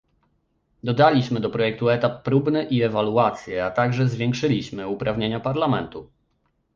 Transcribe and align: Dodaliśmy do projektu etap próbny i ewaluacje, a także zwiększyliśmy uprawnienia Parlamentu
Dodaliśmy 0.83 1.39
do 1.39 1.49
projektu 1.49 1.89
etap 1.89 2.23
próbny 2.23 2.63
i 2.63 2.83
ewaluacje, 2.83 3.65
a 3.65 3.71
także 3.71 4.07
zwiększyliśmy 4.07 4.87
uprawnienia 4.87 5.39
Parlamentu 5.39 6.11